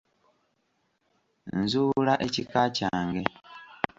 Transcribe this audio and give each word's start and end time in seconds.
Nzuula 1.61 2.13
ekika 2.25 2.61
kyange. 2.75 3.25